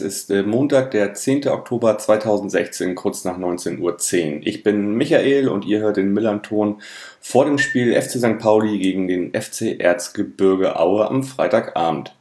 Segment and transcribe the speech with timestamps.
[0.00, 1.48] ist äh, Montag, der 10.
[1.48, 4.46] Oktober 2016, kurz nach 19.10 Uhr.
[4.46, 6.82] Ich bin Michael und ihr hört den Millanton
[7.20, 8.38] vor dem Spiel FC St.
[8.38, 12.14] Pauli gegen den FC Erzgebirge Aue am Freitagabend.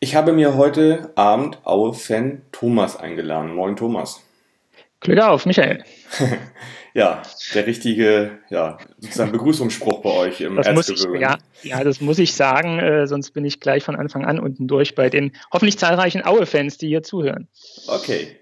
[0.00, 3.54] Ich habe mir heute Abend Aue-Fan Thomas eingeladen.
[3.54, 4.22] Moin Thomas.
[5.00, 5.84] Glück auf, Michael.
[6.94, 7.22] ja,
[7.54, 10.88] der richtige, ja, sozusagen Begrüßungsspruch bei euch im das.
[10.88, 14.40] Ich, ja, ja, das muss ich sagen, äh, sonst bin ich gleich von Anfang an
[14.40, 17.48] unten durch bei den hoffentlich zahlreichen Aue-Fans, die hier zuhören.
[17.86, 18.36] Okay.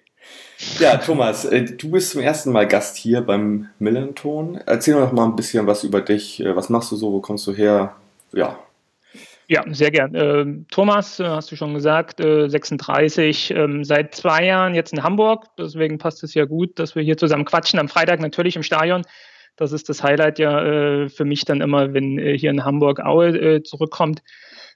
[0.79, 4.59] Ja, Thomas, äh, du bist zum ersten Mal Gast hier beim Millanton.
[4.65, 6.41] Erzähl doch mal ein bisschen was über dich.
[6.41, 7.13] Äh, was machst du so?
[7.13, 7.95] Wo kommst du her?
[8.33, 8.59] Ja,
[9.49, 10.15] ja, sehr gern.
[10.15, 15.03] Ähm, Thomas, äh, hast du schon gesagt, äh, 36, ähm, seit zwei Jahren jetzt in
[15.03, 15.47] Hamburg.
[15.57, 17.79] Deswegen passt es ja gut, dass wir hier zusammen quatschen.
[17.79, 19.03] Am Freitag natürlich im Stadion.
[19.57, 23.01] Das ist das Highlight ja äh, für mich dann immer, wenn äh, hier in Hamburg
[23.01, 24.23] Aue äh, zurückkommt.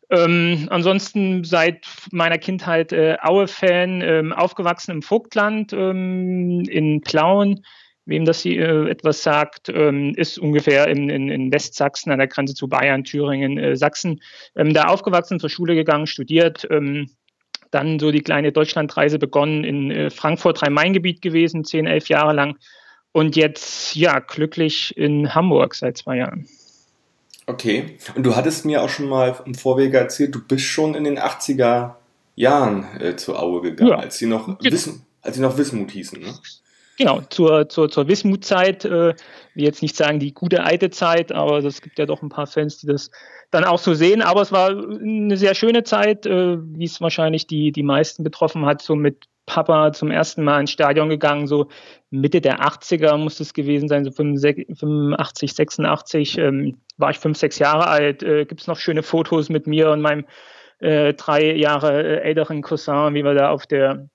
[0.08, 7.64] Ähm, ansonsten seit meiner Kindheit äh, Aue-Fan, ähm, aufgewachsen im Vogtland in Plauen
[8.10, 12.26] Wem das hier äh, etwas sagt, ähm, ist ungefähr in, in, in, Westsachsen an der
[12.26, 14.20] Grenze zu Bayern, Thüringen, äh, Sachsen.
[14.56, 16.66] Ähm, da aufgewachsen, zur Schule gegangen, studiert.
[16.70, 17.10] Ähm,
[17.70, 22.56] dann so die kleine Deutschlandreise begonnen in äh, Frankfurt, Rhein-Main-Gebiet gewesen, zehn, elf Jahre lang.
[23.12, 26.48] Und jetzt, ja, glücklich in Hamburg seit zwei Jahren.
[27.46, 27.96] Okay.
[28.16, 31.18] Und du hattest mir auch schon mal im Vorwege erzählt, du bist schon in den
[31.18, 31.94] 80er
[32.34, 33.98] Jahren äh, zur Aue gegangen, ja.
[33.98, 36.34] als sie noch, Wissen, als sie noch Wismut hießen, ne?
[37.00, 39.14] Genau, zur, zur, zur Wismutzeit, äh,
[39.54, 42.46] wie jetzt nicht sagen die gute alte Zeit, aber es gibt ja doch ein paar
[42.46, 43.10] Fans, die das
[43.50, 44.20] dann auch so sehen.
[44.20, 48.66] Aber es war eine sehr schöne Zeit, äh, wie es wahrscheinlich die, die meisten betroffen
[48.66, 51.68] hat, so mit Papa zum ersten Mal ins Stadion gegangen, so
[52.10, 57.58] Mitte der 80er muss es gewesen sein, so 85, 86, ähm, war ich fünf, sechs
[57.58, 58.22] Jahre alt.
[58.22, 60.26] Äh, Gibt es noch schöne Fotos mit mir und meinem
[60.80, 64.10] äh, drei Jahre äh, älteren Cousin, wie wir da auf der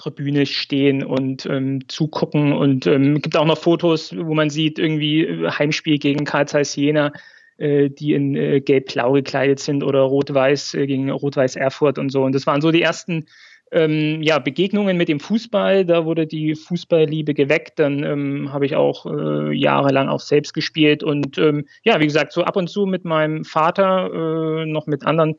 [0.00, 2.52] Tribüne stehen und ähm, zugucken.
[2.52, 6.74] Und ähm, gibt auch noch Fotos, wo man sieht, irgendwie äh, Heimspiel gegen Karl Zeiss
[6.74, 7.12] Jena,
[7.58, 12.22] äh, die in äh, gelb-blau gekleidet sind oder rot-weiß äh, gegen rot-weiß Erfurt und so.
[12.22, 13.26] Und das waren so die ersten
[13.72, 15.84] ähm, ja, Begegnungen mit dem Fußball.
[15.84, 17.78] Da wurde die Fußballliebe geweckt.
[17.78, 21.02] Dann ähm, habe ich auch äh, jahrelang auch selbst gespielt.
[21.02, 25.04] Und ähm, ja, wie gesagt, so ab und zu mit meinem Vater, äh, noch mit
[25.04, 25.36] anderen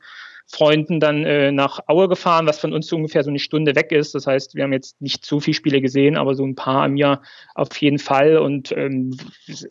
[0.52, 3.92] Freunden dann äh, nach Aue gefahren, was von uns so ungefähr so eine Stunde weg
[3.92, 4.14] ist.
[4.14, 6.98] Das heißt, wir haben jetzt nicht so viele Spiele gesehen, aber so ein paar im
[6.98, 7.22] Jahr
[7.56, 8.38] auf jeden Fall.
[8.38, 9.18] Und ähm,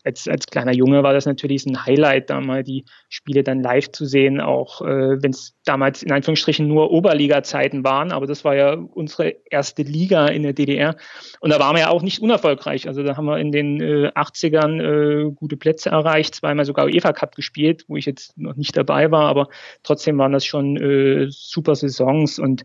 [0.05, 3.91] als, als kleiner Junge war das natürlich ein Highlight, da mal die Spiele dann live
[3.93, 8.11] zu sehen, auch äh, wenn es damals in Anführungsstrichen nur Oberliga-Zeiten waren.
[8.11, 10.97] Aber das war ja unsere erste Liga in der DDR.
[11.41, 12.89] Und da waren wir ja auch nicht unerfolgreich.
[12.89, 17.13] Also da haben wir in den äh, 80ern äh, gute Plätze erreicht, zweimal sogar UEFA
[17.13, 19.49] Cup gespielt, wo ich jetzt noch nicht dabei war, aber
[19.83, 22.65] trotzdem waren das schon äh, super Saisons und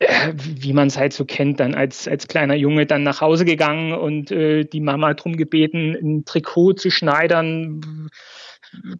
[0.00, 3.44] äh, wie man es halt so kennt, dann als, als kleiner Junge dann nach Hause
[3.44, 8.10] gegangen und äh, die Mama drum gebeten, ein Trikot zu schneidern.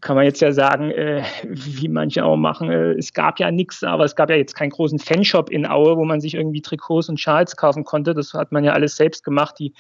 [0.00, 2.70] Kann man jetzt ja sagen, äh, wie manche auch machen.
[2.70, 5.96] Äh, es gab ja nichts, aber es gab ja jetzt keinen großen Fanshop in Aue,
[5.96, 8.12] wo man sich irgendwie Trikots und Schals kaufen konnte.
[8.12, 9.54] Das hat man ja alles selbst gemacht.
[9.58, 9.72] Die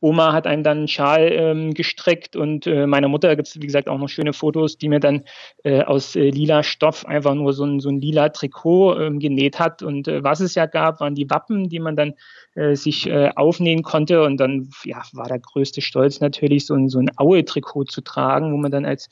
[0.00, 3.66] Oma hat einem dann einen Schal ähm, gestrickt und äh, meiner Mutter gibt es, wie
[3.66, 5.24] gesagt, auch noch schöne Fotos, die mir dann
[5.64, 9.58] äh, aus äh, lila Stoff einfach nur so ein, so ein lila Trikot ähm, genäht
[9.58, 9.82] hat.
[9.82, 12.14] Und äh, was es ja gab, waren die Wappen, die man dann
[12.54, 14.22] äh, sich äh, aufnähen konnte.
[14.22, 18.52] Und dann ja, war der größte Stolz natürlich, so ein, so ein Aue-Trikot zu tragen,
[18.52, 19.08] wo man dann als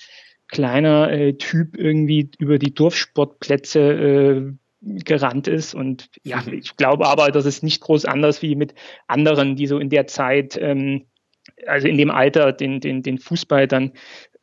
[0.49, 4.55] kleiner Typ irgendwie über die Dorfsportplätze
[4.87, 5.75] gerannt ist.
[5.75, 8.75] Und ja, ich glaube aber, das ist nicht groß anders wie mit
[9.07, 11.07] anderen, die so in der Zeit, ähm,
[11.67, 13.93] also in dem Alter, den, den, den Fußball dann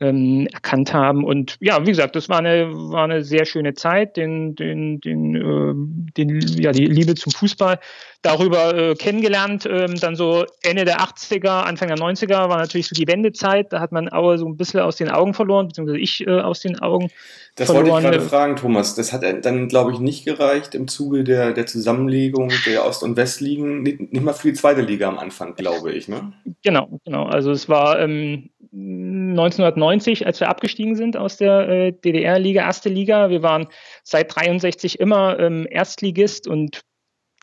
[0.04, 1.24] ähm, erkannt haben.
[1.24, 5.36] Und ja, wie gesagt, das war eine, war eine sehr schöne Zeit, den, den, den,
[5.36, 5.74] äh,
[6.18, 7.80] den, ja, die Liebe zum Fußball
[8.22, 9.66] darüber äh, kennengelernt.
[9.70, 13.72] Ähm, dann so Ende der 80er, Anfang der 90er war natürlich so die Wendezeit.
[13.72, 16.62] Da hat man Aue so ein bisschen aus den Augen verloren, beziehungsweise ich äh, aus
[16.62, 17.10] den Augen
[17.56, 17.92] das verloren.
[17.92, 18.96] wollte ich gerade fragen, Thomas.
[18.96, 23.16] Das hat dann, glaube ich, nicht gereicht im Zuge der, der Zusammenlegung der Ost- und
[23.16, 23.84] Westligen.
[23.84, 26.08] Nicht, nicht mal für die zweite Liga am Anfang, glaube ich.
[26.08, 26.34] Ne?
[26.64, 27.26] Genau, genau.
[27.26, 33.30] Also es war ähm, 1990, als wir abgestiegen sind aus der äh, DDR-Liga, erste Liga.
[33.30, 33.68] Wir waren
[34.04, 36.82] seit 63 immer ähm, Erstligist und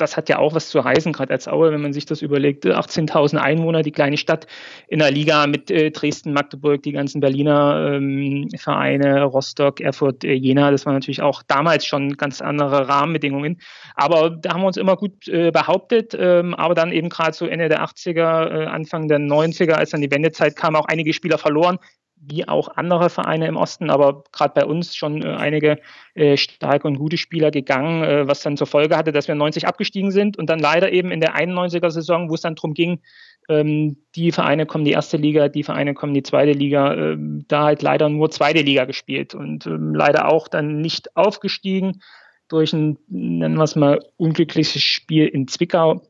[0.00, 2.66] das hat ja auch was zu heißen, gerade als Aue, wenn man sich das überlegt.
[2.66, 4.46] 18.000 Einwohner, die kleine Stadt
[4.88, 10.32] in der Liga mit äh, Dresden, Magdeburg, die ganzen Berliner ähm, Vereine, Rostock, Erfurt, äh,
[10.32, 10.70] Jena.
[10.70, 13.60] Das waren natürlich auch damals schon ganz andere Rahmenbedingungen.
[13.94, 16.16] Aber da haben wir uns immer gut äh, behauptet.
[16.18, 20.00] Ähm, aber dann eben gerade so Ende der 80er, äh, Anfang der 90er, als dann
[20.00, 21.78] die Wendezeit kam, auch einige Spieler verloren
[22.22, 25.78] wie auch andere Vereine im Osten, aber gerade bei uns schon äh, einige
[26.14, 29.66] äh, starke und gute Spieler gegangen, äh, was dann zur Folge hatte, dass wir 90
[29.66, 33.00] abgestiegen sind und dann leider eben in der 91er Saison, wo es dann darum ging,
[33.48, 37.64] ähm, die Vereine kommen die erste Liga, die Vereine kommen die zweite Liga, ähm, da
[37.64, 42.00] halt leider nur zweite Liga gespielt und ähm, leider auch dann nicht aufgestiegen
[42.48, 46.02] durch ein, nennen wir es mal, unglückliches Spiel in Zwickau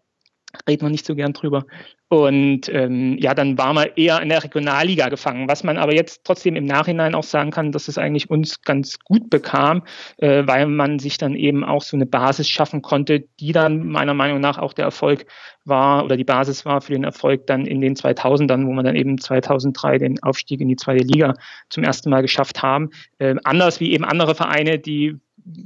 [0.69, 1.65] reden wir nicht so gern drüber.
[2.13, 6.25] Und ähm, ja, dann war man eher in der Regionalliga gefangen, was man aber jetzt
[6.25, 9.85] trotzdem im Nachhinein auch sagen kann, dass es eigentlich uns ganz gut bekam,
[10.17, 14.15] äh, weil man sich dann eben auch so eine Basis schaffen konnte, die dann meiner
[14.15, 15.25] Meinung nach auch der Erfolg
[15.65, 18.97] war oder die Basis war für den Erfolg dann in den 2000ern, wo man dann
[18.97, 21.35] eben 2003 den Aufstieg in die zweite Liga
[21.69, 22.91] zum ersten Mal geschafft haben.
[23.19, 25.17] Äh, anders wie eben andere Vereine, die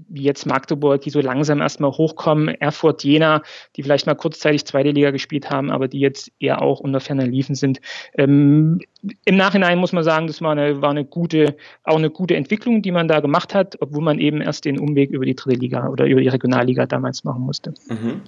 [0.08, 3.42] wie jetzt Magdeburg, die so langsam erstmal hochkommen, Erfurt, Jena,
[3.76, 7.26] die vielleicht mal kurzzeitig zweite Liga gespielt haben, aber die jetzt eher auch unter ferner
[7.26, 7.81] Liefen sind.
[8.14, 8.81] Ähm,
[9.25, 12.82] Im Nachhinein muss man sagen, das war eine, war eine gute, auch eine gute Entwicklung,
[12.82, 15.88] die man da gemacht hat, obwohl man eben erst den Umweg über die dritte Liga
[15.88, 17.75] oder über die Regionalliga damals machen musste.
[17.88, 18.22] Mhm.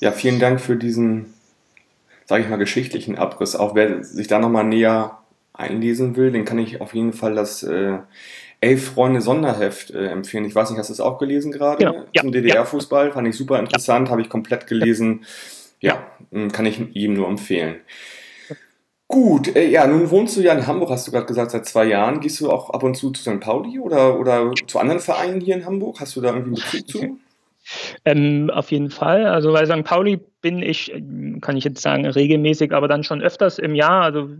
[0.00, 1.34] Ja, vielen Dank für diesen,
[2.26, 3.56] sage ich mal, geschichtlichen Abriss.
[3.56, 5.18] Auch wer sich da nochmal näher
[5.54, 7.98] einlesen will, den kann ich auf jeden Fall das äh,
[8.66, 10.44] Elf Freunde Sonderheft äh, empfehlen.
[10.44, 11.84] Ich weiß nicht, hast du es auch gelesen gerade?
[11.84, 12.04] Genau.
[12.12, 13.12] Ja, Zum DDR-Fußball.
[13.12, 15.24] Fand ich super interessant, habe ich komplett gelesen.
[15.80, 17.76] Ja, hm, kann ich ihm nur empfehlen.
[19.08, 21.84] Gut, äh, ja, nun wohnst du ja in Hamburg, hast du gerade gesagt, seit zwei
[21.84, 22.18] Jahren.
[22.18, 23.38] Gehst du auch ab und zu zu St.
[23.38, 26.00] Pauli oder, oder zu anderen Vereinen hier in Hamburg?
[26.00, 27.18] Hast du da irgendwie einen Bezug zu?
[28.04, 29.26] Ähm, auf jeden Fall.
[29.26, 29.84] Also bei St.
[29.84, 30.92] Pauli bin ich,
[31.40, 34.02] kann ich jetzt sagen, regelmäßig, aber dann schon öfters im Jahr.
[34.02, 34.30] Also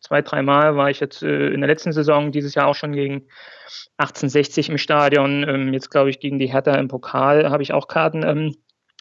[0.00, 3.28] zwei, dreimal war ich jetzt äh, in der letzten Saison, dieses Jahr auch schon gegen
[3.98, 5.44] 1860 im Stadion.
[5.48, 8.22] Ähm, jetzt glaube ich gegen die Hertha im Pokal habe ich auch Karten.
[8.24, 8.54] Ähm,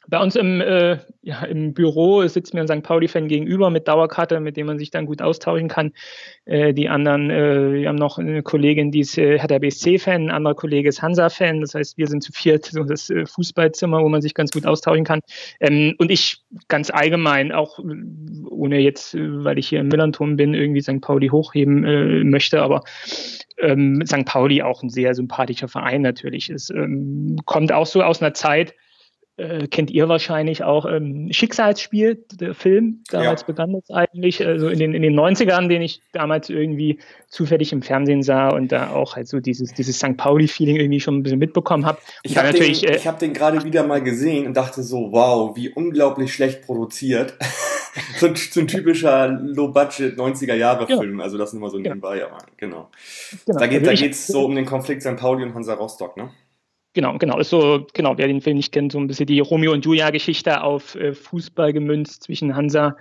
[0.10, 2.84] bei uns im, äh, ja, im Büro sitzt mir ein St.
[2.84, 5.92] Pauli-Fan gegenüber mit Dauerkarte, mit dem man sich dann gut austauschen kann.
[6.46, 10.32] Äh, die anderen, äh, wir haben noch eine Kollegin, die ist äh, der BSC-Fan, ein
[10.32, 11.62] anderer Kollege ist Hansa-Fan.
[11.62, 14.66] Das heißt, wir sind zu viert so das äh, Fußballzimmer, wo man sich ganz gut
[14.66, 15.20] austauschen kann.
[15.60, 17.80] Ähm, und ich ganz allgemein, auch
[18.50, 21.02] ohne jetzt, äh, weil ich hier im Millanturm bin, irgendwie St.
[21.02, 22.84] Pauli hochheben äh, möchte, aber
[23.58, 24.26] ähm, St.
[24.26, 26.70] Pauli auch ein sehr sympathischer Verein natürlich ist.
[26.70, 28.74] Ähm, kommt auch so aus einer Zeit,
[29.38, 33.04] äh, kennt ihr wahrscheinlich auch ähm, Schicksalsspiel, der Film.
[33.12, 33.48] Damals ja.
[33.48, 36.98] begann das eigentlich, also in den, in den 90ern, den ich damals irgendwie
[37.28, 40.18] zufällig im Fernsehen sah und da auch halt so dieses, dieses St.
[40.18, 42.00] Pauli-Feeling irgendwie schon ein bisschen mitbekommen habe.
[42.24, 45.70] Ich habe den, äh, hab den gerade wieder mal gesehen und dachte so, wow, wie
[45.70, 47.36] unglaublich schlecht produziert.
[48.18, 51.20] so, ein, so, ein, typischer Low-Budget 90er-Jahre-Film.
[51.20, 51.24] Ja.
[51.24, 52.26] Also das nur mal so nebenbei, ja.
[52.26, 52.90] aber genau.
[53.46, 53.60] genau.
[53.60, 55.16] Da geht es also so um den Konflikt St.
[55.16, 56.32] Pauli und Hansa Rostock, ne?
[56.94, 57.38] Genau, genau.
[57.40, 57.52] Ist
[57.94, 61.14] genau, wer den Film nicht kennt, so ein bisschen die Romeo und Julia-Geschichte auf äh,
[61.14, 62.98] Fußball gemünzt zwischen Hansa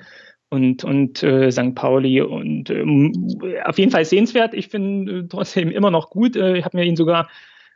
[0.50, 1.74] und, und äh, St.
[1.74, 2.20] Pauli.
[2.20, 3.12] Und ähm,
[3.64, 4.54] auf jeden Fall sehenswert.
[4.54, 6.36] Ich finde äh, trotzdem immer noch gut.
[6.36, 7.28] Äh, ich habe mir ihn sogar,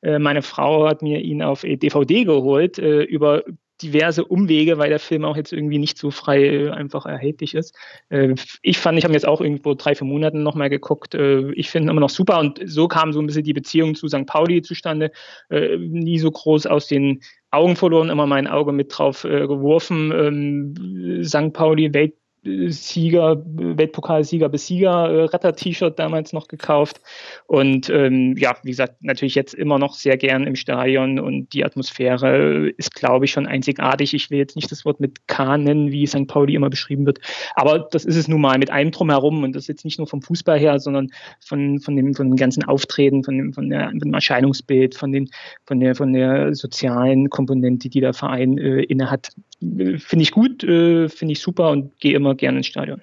[0.03, 3.43] äh, meine Frau hat mir ihn auf DVD geholt äh, über
[3.83, 7.75] diverse Umwege, weil der Film auch jetzt irgendwie nicht so frei äh, einfach erhältlich ist.
[8.09, 11.15] Äh, ich fand, ich habe jetzt auch irgendwo drei, vier Monaten nochmal geguckt.
[11.15, 14.09] Äh, ich finde immer noch super und so kam so ein bisschen die Beziehung zu
[14.09, 14.27] St.
[14.27, 15.13] Pauli zustande.
[15.51, 20.13] Nie so groß aus den Augen verloren, immer mein Auge mit drauf geworfen.
[20.13, 21.53] Ähm, St.
[21.53, 27.01] Pauli, Welt Sieger, Weltpokalsieger bis Sieger, äh, Retter-T-Shirt damals noch gekauft.
[27.47, 31.65] Und ähm, ja, wie gesagt, natürlich jetzt immer noch sehr gern im Stadion und die
[31.65, 34.15] Atmosphäre ist, glaube ich, schon einzigartig.
[34.15, 36.27] Ich will jetzt nicht das Wort mit K nennen, wie St.
[36.29, 37.19] Pauli immer beschrieben wird,
[37.57, 40.23] aber das ist es nun mal mit allem drumherum und das jetzt nicht nur vom
[40.23, 43.99] Fußball her, sondern von, von, dem, von dem ganzen Auftreten, von dem, von, der, von
[43.99, 45.29] dem Erscheinungsbild, von, den,
[45.67, 49.33] von, der, von der sozialen Komponente, die der Verein äh, innehat.
[49.61, 53.01] Finde ich gut, äh, finde ich super und gehe immer immer gerne ins Stadion.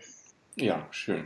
[0.55, 1.25] Ja, schön.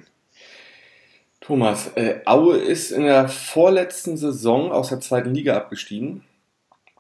[1.40, 6.24] Thomas, äh, Aue ist in der vorletzten Saison aus der zweiten Liga abgestiegen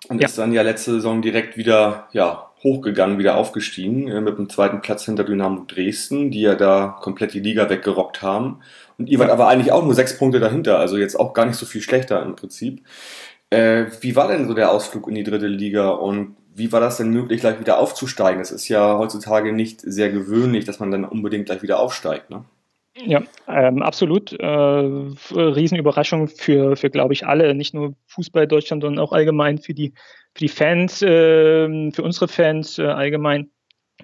[0.09, 0.27] und ja.
[0.27, 4.81] ist dann ja letzte Saison direkt wieder ja, hochgegangen, wieder aufgestiegen äh, mit dem zweiten
[4.81, 8.61] Platz hinter Dynamo Dresden, die ja da komplett die Liga weggerockt haben.
[8.97, 11.57] Und ihr wart aber eigentlich auch nur sechs Punkte dahinter, also jetzt auch gar nicht
[11.57, 12.83] so viel schlechter im Prinzip.
[13.51, 16.97] Äh, wie war denn so der Ausflug in die dritte Liga und wie war das
[16.97, 18.41] denn möglich, gleich wieder aufzusteigen?
[18.41, 22.43] Es ist ja heutzutage nicht sehr gewöhnlich, dass man dann unbedingt gleich wieder aufsteigt, ne?
[22.93, 24.33] Ja, ähm, absolut.
[24.33, 29.73] Äh, Riesenüberraschung für, für glaube ich, alle, nicht nur Fußball Deutschland, sondern auch allgemein für
[29.73, 29.93] die
[30.33, 33.49] für die Fans, äh, für unsere Fans äh, allgemein.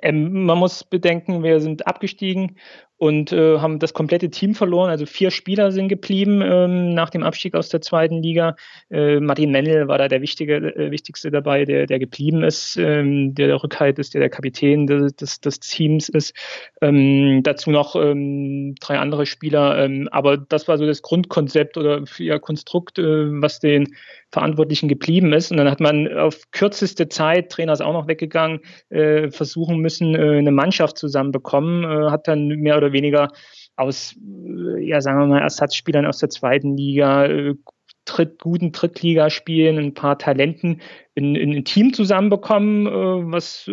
[0.01, 2.57] Ähm, man muss bedenken, wir sind abgestiegen
[2.97, 4.89] und äh, haben das komplette Team verloren.
[4.89, 8.55] Also vier Spieler sind geblieben ähm, nach dem Abstieg aus der zweiten Liga.
[8.89, 13.35] Äh, Martin Mennel war da der wichtige, äh, wichtigste dabei, der, der geblieben ist, ähm,
[13.35, 16.35] der der Rückhalt ist, der der Kapitän des, des, des Teams ist.
[16.81, 19.77] Ähm, dazu noch ähm, drei andere Spieler.
[19.77, 23.95] Ähm, aber das war so das Grundkonzept oder ja, Konstrukt, äh, was den
[24.31, 25.51] Verantwortlichen geblieben ist.
[25.51, 30.15] Und dann hat man auf kürzeste Zeit, Trainer ist auch noch weggegangen, äh, versuchen müssen,
[30.15, 33.29] äh, eine Mannschaft zusammenbekommen, hat dann mehr oder weniger
[33.75, 37.55] aus, äh, ja, sagen wir mal, Ersatzspielern aus der zweiten Liga, äh,
[38.05, 40.81] Dritt, guten Drittligaspielen, ein paar Talenten
[41.13, 43.69] in, in ein Team zusammenbekommen, äh, was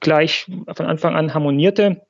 [0.00, 2.00] gleich von Anfang an harmonierte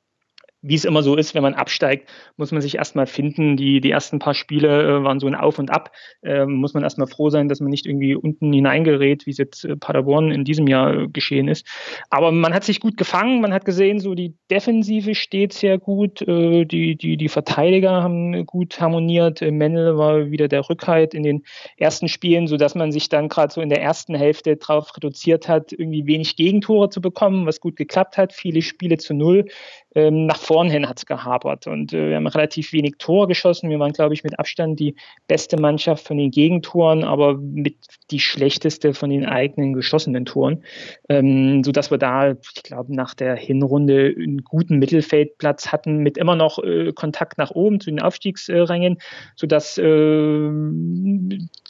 [0.67, 3.55] wie es immer so ist, wenn man absteigt, muss man sich erstmal finden.
[3.55, 5.91] Die, die ersten paar Spiele äh, waren so ein Auf und Ab.
[6.23, 9.63] Äh, muss man erstmal froh sein, dass man nicht irgendwie unten hineingerät, wie es jetzt
[9.65, 11.67] äh, Paderborn in diesem Jahr äh, geschehen ist.
[12.09, 13.41] Aber man hat sich gut gefangen.
[13.41, 16.21] Man hat gesehen, so die Defensive steht sehr gut.
[16.23, 19.41] Äh, die, die, die Verteidiger haben gut harmoniert.
[19.41, 21.43] Äh, Mendel war wieder der Rückhalt in den
[21.77, 25.71] ersten Spielen, sodass man sich dann gerade so in der ersten Hälfte darauf reduziert hat,
[25.71, 28.33] irgendwie wenig Gegentore zu bekommen, was gut geklappt hat.
[28.33, 29.45] Viele Spiele zu null.
[29.93, 31.67] Ähm, nach vorn hin hat es gehapert.
[31.67, 33.69] Und äh, wir haben relativ wenig Tore geschossen.
[33.69, 34.95] Wir waren, glaube ich, mit Abstand die
[35.27, 37.75] beste Mannschaft von den Gegentoren, aber mit
[38.09, 40.63] die schlechteste von den eigenen geschossenen Toren,
[41.09, 46.37] ähm, sodass wir da, ich glaube, nach der Hinrunde einen guten Mittelfeldplatz hatten, mit immer
[46.37, 48.99] noch äh, Kontakt nach oben zu den Aufstiegsrängen,
[49.35, 50.51] sodass äh,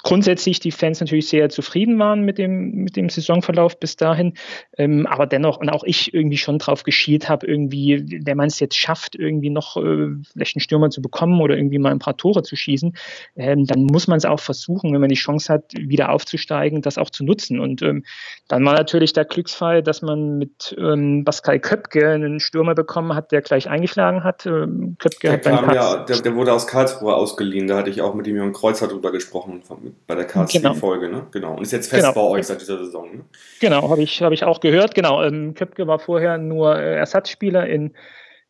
[0.04, 4.34] grundsätzlich die Fans natürlich sehr zufrieden waren mit dem, mit dem Saisonverlauf bis dahin,
[4.77, 8.60] ähm, aber dennoch und auch ich irgendwie schon drauf geschielt habe, irgendwie wenn man es
[8.65, 12.17] jetzt schafft, irgendwie noch äh, vielleicht einen Stürmer zu bekommen oder irgendwie mal ein paar
[12.17, 12.95] Tore zu schießen,
[13.36, 16.98] ähm, dann muss man es auch versuchen, wenn man die Chance hat, wieder aufzusteigen, das
[16.98, 17.60] auch zu nutzen.
[17.60, 18.03] Und ähm,
[18.48, 23.31] dann war natürlich der Glücksfall, dass man mit ähm, Pascal Köpke einen Stürmer bekommen hat,
[23.31, 24.45] der gleich eingeschlagen hat.
[24.45, 28.01] Ähm, Köpke der, hat kam, ja, der, der, wurde aus Karlsruhe ausgeliehen, da hatte ich
[28.01, 29.62] auch mit dem Jürgen Kreuzer drüber gesprochen,
[30.07, 31.07] bei der KSC-Folge.
[31.07, 31.17] Genau.
[31.17, 31.27] Ne?
[31.31, 31.55] genau.
[31.55, 32.13] Und ist jetzt fest genau.
[32.13, 33.17] bei euch seit dieser Saison.
[33.17, 33.22] Ne?
[33.60, 34.95] Genau, habe ich, hab ich auch gehört.
[34.95, 37.93] Genau, ähm, Köpke war vorher nur äh, Ersatzspieler in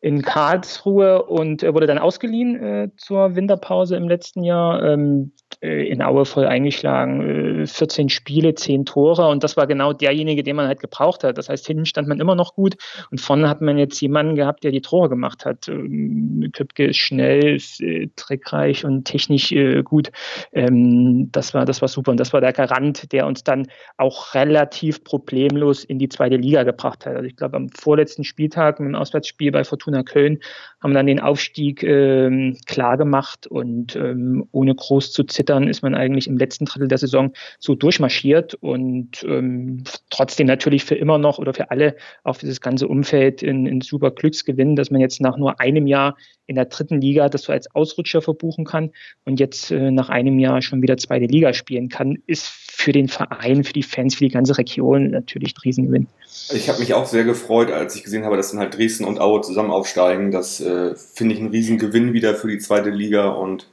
[0.06, 4.80] in Karlsruhe und äh, wurde dann ausgeliehen äh, zur Winterpause im letzten Jahr.
[4.84, 5.32] Ähm,
[5.62, 10.42] äh, in Aue voll eingeschlagen, äh, 14 Spiele, 10 Tore und das war genau derjenige,
[10.42, 11.38] den man halt gebraucht hat.
[11.38, 12.76] Das heißt, hinten stand man immer noch gut
[13.10, 15.68] und vorne hat man jetzt jemanden gehabt, der die Tore gemacht hat.
[15.68, 20.10] Ähm, Köpke ist schnell, ist, äh, trickreich und technisch äh, gut.
[20.52, 24.34] Ähm, das war das war super und das war der Garant, der uns dann auch
[24.34, 27.16] relativ problemlos in die zweite Liga gebracht hat.
[27.16, 30.38] Also ich glaube am vorletzten Spieltag im Auswärtsspiel bei Fortuna Fortuna Köln,
[30.80, 35.94] haben dann den Aufstieg ähm, klar gemacht und ähm, ohne groß zu zittern ist man
[35.94, 41.38] eigentlich im letzten Drittel der Saison so durchmarschiert und ähm, trotzdem natürlich für immer noch
[41.38, 45.20] oder für alle auch für das ganze Umfeld in, in super Glücksgewinn, dass man jetzt
[45.20, 48.90] nach nur einem Jahr in der dritten Liga das so als Ausrutscher verbuchen kann
[49.24, 53.08] und jetzt äh, nach einem Jahr schon wieder zweite Liga spielen kann, ist für den
[53.08, 56.06] Verein, für die Fans, für die ganze Region natürlich ein Riesengewinn.
[56.52, 59.20] Ich habe mich auch sehr gefreut, als ich gesehen habe, dass dann halt Dresden und
[59.20, 60.30] Aue zusammen aufsteigen.
[60.30, 63.68] Das äh, finde ich ein Riesengewinn wieder für die zweite Liga und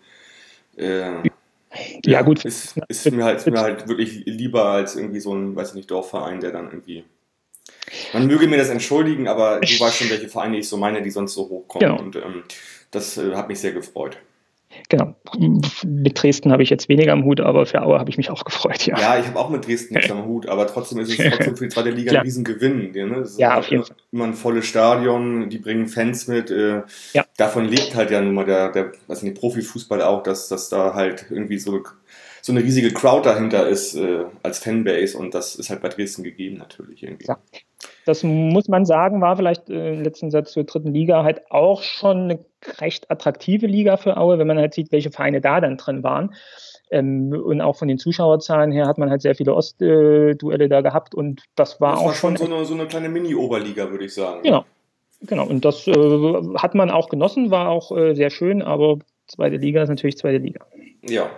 [0.77, 1.22] äh, ja,
[2.06, 2.46] ja, gut.
[2.46, 5.75] Ist, ist, mir halt, ist mir halt wirklich lieber als irgendwie so ein, weiß ich
[5.75, 7.03] nicht, Dorfverein, der dann irgendwie
[8.13, 11.12] man möge mir das entschuldigen, aber du weißt schon, welche Vereine ich so meine, die
[11.12, 11.88] sonst so hochkommen.
[11.88, 12.01] Genau.
[12.01, 12.43] Und ähm,
[12.91, 14.17] das äh, hat mich sehr gefreut.
[14.89, 15.15] Genau.
[15.86, 18.43] Mit Dresden habe ich jetzt weniger am Hut, aber für Aue habe ich mich auch
[18.43, 19.00] gefreut, ja.
[19.00, 21.65] Ja, ich habe auch mit Dresden nichts am Hut, aber trotzdem ist es trotzdem für
[21.65, 22.91] die zweite Liga ein Riesengewinn.
[22.91, 23.17] Ne?
[23.17, 23.96] Es ja, auf jeden Fall.
[24.12, 26.50] Immer ein volles Stadion, die bringen Fans mit.
[26.51, 26.82] Äh,
[27.13, 27.25] ja.
[27.38, 30.93] Davon lebt halt ja nun mal der, der was nicht, Profifußball auch, dass, dass da
[30.93, 31.84] halt irgendwie so
[32.45, 36.23] so eine riesige Crowd dahinter ist äh, als Fanbase und das ist halt bei Dresden
[36.23, 37.25] gegeben natürlich irgendwie.
[37.25, 37.39] Ja.
[38.05, 41.83] Das muss man sagen, war vielleicht äh, im letzten Satz zur dritten Liga halt auch
[41.83, 42.45] schon eine
[42.81, 46.35] recht attraktive Liga für Aue, wenn man halt sieht, welche Vereine da dann drin waren.
[46.91, 51.15] Ähm, und auch von den Zuschauerzahlen her hat man halt sehr viele Ostduelle da gehabt
[51.15, 54.13] und das war das auch war schon so eine, so eine kleine Mini-Oberliga, würde ich
[54.13, 54.41] sagen.
[54.43, 54.65] Genau.
[55.21, 55.93] Genau, und das äh,
[56.57, 60.39] hat man auch genossen, war auch äh, sehr schön, aber zweite Liga ist natürlich zweite
[60.39, 60.65] Liga.
[61.07, 61.29] Ja,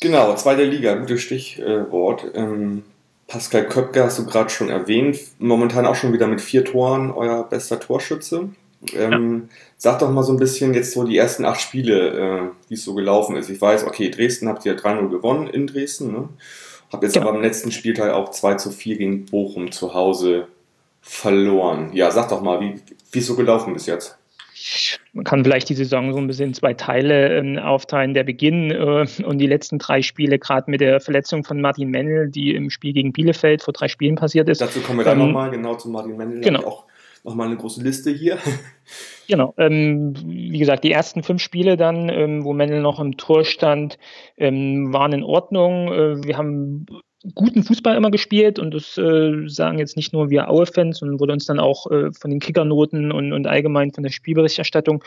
[0.00, 2.24] Genau, zweite Liga, gutes Stichwort.
[2.34, 2.84] Ähm,
[3.26, 5.18] Pascal Köpke hast du gerade schon erwähnt.
[5.38, 8.50] Momentan auch schon wieder mit vier Toren, euer bester Torschütze.
[8.94, 9.56] Ähm, ja.
[9.76, 12.84] Sag doch mal so ein bisschen jetzt so die ersten acht Spiele, äh, wie es
[12.84, 13.50] so gelaufen ist.
[13.50, 16.12] Ich weiß, okay, Dresden habt ihr 3-0 gewonnen in Dresden.
[16.12, 16.28] Ne?
[16.92, 17.22] Hab jetzt ja.
[17.22, 20.46] aber am letzten Spielteil auch 2 zu 4 gegen Bochum zu Hause
[21.02, 21.90] verloren.
[21.92, 24.16] Ja, sag doch mal, wie, wie es so gelaufen bis jetzt?
[25.12, 28.14] Man kann vielleicht die Saison so ein bisschen in zwei Teile äh, aufteilen.
[28.14, 32.30] Der Beginn äh, und die letzten drei Spiele, gerade mit der Verletzung von Martin Mennel,
[32.30, 34.60] die im Spiel gegen Bielefeld vor drei Spielen passiert ist.
[34.60, 36.40] Dazu kommen wir dann ähm, nochmal, genau zu Martin Mennel.
[36.40, 36.64] Genau.
[36.64, 36.84] Auch
[37.24, 38.38] nochmal eine große Liste hier.
[39.30, 43.44] Genau, ähm, wie gesagt, die ersten fünf Spiele dann, ähm, wo Mendel noch im Tor
[43.44, 43.98] stand,
[44.38, 45.92] ähm, waren in Ordnung.
[45.92, 46.86] Äh, wir haben
[47.34, 51.32] guten Fußball immer gespielt und das äh, sagen jetzt nicht nur wir Aue-Fans, sondern wurde
[51.32, 55.02] uns dann auch äh, von den Kickernoten und, und allgemein von der Spielberichterstattung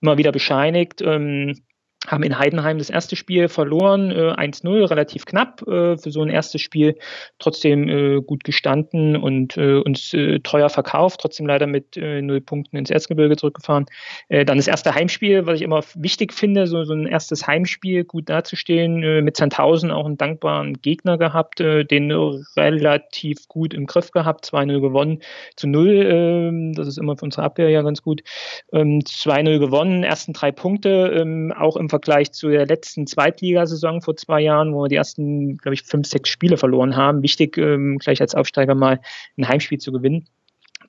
[0.00, 1.02] immer wieder bescheinigt.
[1.02, 1.60] Ähm,
[2.06, 6.30] haben in Heidenheim das erste Spiel verloren, äh, 1-0, relativ knapp äh, für so ein
[6.30, 6.96] erstes Spiel,
[7.38, 12.40] trotzdem äh, gut gestanden und äh, uns äh, teuer verkauft, trotzdem leider mit äh, null
[12.40, 13.86] Punkten ins Erzgebirge zurückgefahren.
[14.28, 18.04] Äh, dann das erste Heimspiel, was ich immer wichtig finde, so, so ein erstes Heimspiel
[18.04, 22.12] gut dazustehen, mit Sandhausen auch einen dankbaren Gegner gehabt, den
[22.56, 25.22] relativ gut im Griff gehabt, 2-0 gewonnen
[25.56, 28.22] zu 0, äh, das ist immer für unsere Abwehr ja ganz gut,
[28.72, 34.16] ähm, 2-0 gewonnen, ersten drei Punkte, ähm, auch im Vergleich zu der letzten Zweitligasaison vor
[34.16, 37.22] zwei Jahren, wo wir die ersten, glaube ich, fünf, sechs Spiele verloren haben.
[37.22, 39.00] Wichtig, ähm, gleich als Aufsteiger mal
[39.38, 40.28] ein Heimspiel zu gewinnen.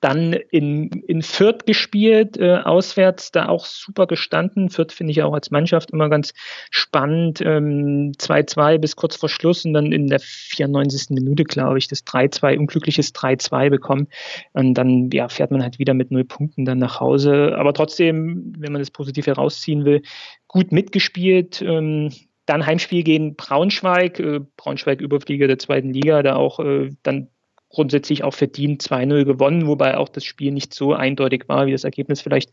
[0.01, 4.69] Dann in, in Fürth gespielt, äh, auswärts, da auch super gestanden.
[4.69, 6.33] Fürth finde ich auch als Mannschaft immer ganz
[6.71, 7.39] spannend.
[7.39, 11.09] 2-2 ähm, bis kurz vor Schluss und dann in der 94.
[11.09, 14.07] Minute, glaube ich, das 3-2, unglückliches 3-2 bekommen.
[14.53, 17.55] Und dann ja, fährt man halt wieder mit null Punkten dann nach Hause.
[17.57, 20.01] Aber trotzdem, wenn man das positiv herausziehen will,
[20.47, 21.61] gut mitgespielt.
[21.61, 22.11] Ähm,
[22.47, 27.29] dann Heimspiel gegen Braunschweig, äh, Braunschweig Überflieger der zweiten Liga, da auch äh, dann
[27.69, 31.83] grundsätzlich auch verdient 2-0 gewonnen, wobei auch das Spiel nicht so eindeutig war, wie das
[31.83, 32.51] Ergebnis vielleicht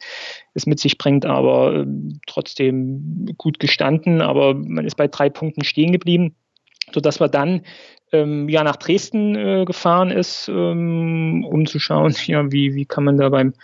[0.55, 1.87] es mit sich bringt, aber äh,
[2.27, 4.21] trotzdem gut gestanden.
[4.21, 6.35] Aber man ist bei drei Punkten stehen geblieben,
[6.93, 7.63] sodass man dann
[8.13, 13.05] ähm, ja nach Dresden äh, gefahren ist, ähm, um zu schauen, ja, wie, wie kann
[13.05, 13.55] man da beim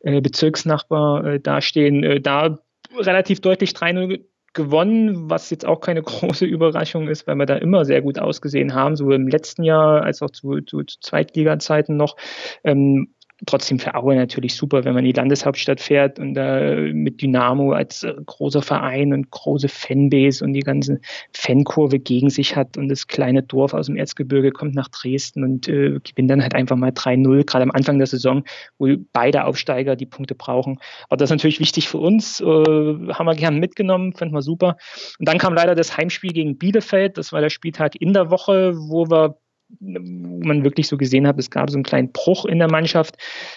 [0.00, 2.02] äh, Bezirksnachbar äh, dastehen.
[2.02, 2.58] Äh, da
[2.98, 4.24] relativ deutlich 3-0
[4.56, 8.74] gewonnen, was jetzt auch keine große Überraschung ist, weil wir da immer sehr gut ausgesehen
[8.74, 12.16] haben, sowohl im letzten Jahr als auch zu, zu, zu Zweitliga-Zeiten noch.
[12.64, 13.14] Ähm,
[13.44, 17.72] trotzdem für Aue natürlich super, wenn man in die Landeshauptstadt fährt und äh, mit Dynamo
[17.72, 21.00] als äh, großer Verein und große Fanbase und die ganze
[21.34, 25.68] Fankurve gegen sich hat und das kleine Dorf aus dem Erzgebirge kommt nach Dresden und
[25.68, 28.42] äh, gewinnt dann halt einfach mal 3-0, gerade am Anfang der Saison,
[28.78, 30.78] wo beide Aufsteiger die Punkte brauchen.
[31.08, 34.78] Aber das ist natürlich wichtig für uns, äh, haben wir gern mitgenommen, fanden wir super.
[35.18, 38.74] Und dann kam leider das Heimspiel gegen Bielefeld, das war der Spieltag in der Woche,
[38.76, 39.36] wo wir
[39.80, 43.16] wo man wirklich so gesehen hat, es gab so einen kleinen Bruch in der Mannschaft.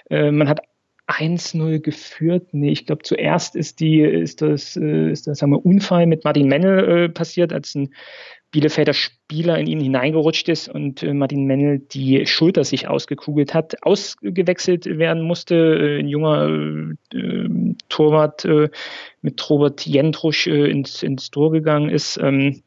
[0.10, 0.62] Äh, man hat
[1.08, 2.50] 1-0 geführt.
[2.52, 6.24] Nee, ich glaube, zuerst ist die, ist das, äh, ist das, sagen wir, Unfall mit
[6.24, 7.93] Martin Mennel äh, passiert, als ein
[8.52, 14.88] Bielefelder Spieler in ihn hineingerutscht ist und Martin Mennel die Schulter sich ausgekugelt hat, ausgewechselt
[14.88, 16.00] werden musste.
[16.00, 16.95] Ein junger
[17.89, 18.48] Torwart
[19.22, 22.17] mit Robert Jendrusch ins, ins Tor gegangen ist.
[22.17, 22.63] Ähm,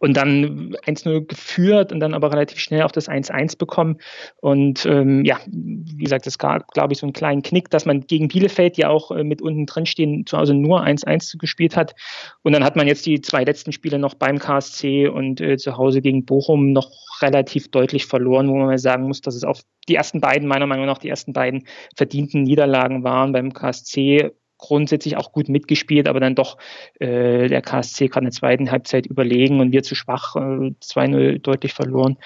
[0.00, 3.98] und dann 1-0 geführt und dann aber relativ schnell auch das 1-1 bekommen.
[4.38, 8.00] Und ähm, ja, wie gesagt, es gab, glaube ich, so einen kleinen Knick, dass man
[8.00, 11.94] gegen Bielefeld ja auch äh, mit unten drin stehen zu Hause nur 1-1 gespielt hat.
[12.42, 15.76] Und dann hat man jetzt die zwei letzten Spiele noch beim KSC und äh, zu
[15.76, 19.60] Hause gegen Bochum noch relativ deutlich verloren, wo man mal sagen muss, dass es auch
[19.86, 23.32] die ersten beiden, meiner Meinung nach, die ersten beiden verdienten Niederlagen waren.
[23.32, 26.58] Beim KSC grundsätzlich auch gut mitgespielt, aber dann doch
[26.98, 31.38] äh, der KSC gerade in der zweiten Halbzeit überlegen und wir zu schwach, äh, 2-0
[31.38, 32.16] deutlich verloren.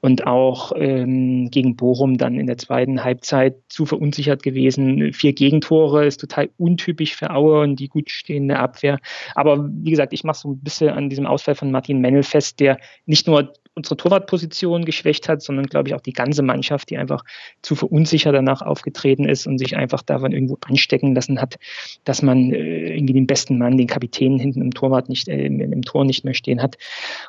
[0.00, 5.12] Und auch ähm, gegen Bochum dann in der zweiten Halbzeit zu verunsichert gewesen.
[5.12, 8.98] Vier Gegentore ist total untypisch für Aue und die gut stehende Abwehr.
[9.36, 12.58] Aber wie gesagt, ich mache so ein bisschen an diesem Ausfall von Martin Mennel fest,
[12.58, 16.98] der nicht nur unsere Torwartposition geschwächt hat, sondern glaube ich auch die ganze Mannschaft, die
[16.98, 17.24] einfach
[17.62, 21.56] zu verunsichert danach aufgetreten ist und sich einfach davon irgendwo anstecken lassen hat,
[22.04, 25.82] dass man äh, irgendwie den besten Mann, den Kapitän hinten im Torwart nicht, äh, im
[25.82, 26.78] Tor nicht mehr stehen hat.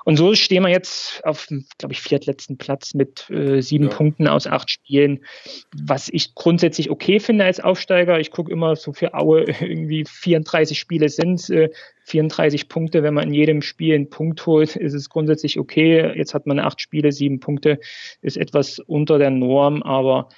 [0.05, 3.95] Und so stehen wir jetzt auf, glaube ich, viertletzten Platz mit äh, sieben ja.
[3.95, 5.19] Punkten aus acht Spielen,
[5.75, 8.19] was ich grundsätzlich okay finde als Aufsteiger.
[8.19, 11.49] Ich gucke immer so für Aue irgendwie 34 Spiele sind.
[11.49, 11.69] Äh,
[12.05, 16.13] 34 Punkte, wenn man in jedem Spiel einen Punkt holt, ist es grundsätzlich okay.
[16.15, 17.79] Jetzt hat man acht Spiele, sieben Punkte,
[18.21, 20.29] ist etwas unter der Norm, aber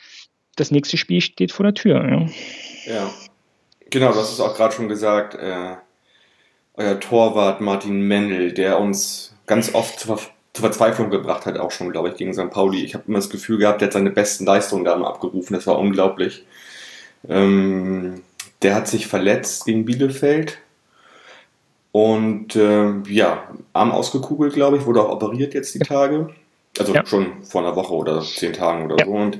[0.55, 2.07] das nächste Spiel steht vor der Tür.
[2.07, 3.13] Ja, ja.
[3.89, 5.35] Genau, das ist auch gerade schon gesagt.
[5.35, 5.75] Äh,
[6.75, 11.91] euer Torwart Martin Mendel, der uns ganz oft zur, zur Verzweiflung gebracht hat, auch schon,
[11.91, 12.49] glaube ich, gegen St.
[12.49, 12.83] Pauli.
[12.83, 15.53] Ich habe immer das Gefühl gehabt, der hat seine besten Leistungen da mal abgerufen.
[15.53, 16.45] Das war unglaublich.
[17.27, 18.21] Ähm,
[18.61, 20.57] der hat sich verletzt gegen Bielefeld
[21.91, 26.29] und äh, ja, Arm ausgekugelt, glaube ich, wurde auch operiert jetzt die Tage.
[26.77, 27.05] Also ja.
[27.05, 29.05] schon vor einer Woche oder zehn Tagen oder ja.
[29.05, 29.11] so.
[29.11, 29.39] Und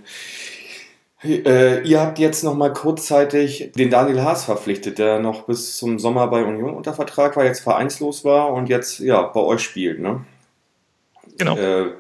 [1.25, 5.99] Äh, ihr habt jetzt noch mal kurzzeitig den Daniel Haas verpflichtet, der noch bis zum
[5.99, 9.99] Sommer bei Union unter Vertrag war, jetzt vereinslos war und jetzt ja bei euch spielt,
[9.99, 10.25] ne?
[11.37, 11.57] Genau.
[11.57, 11.91] Äh,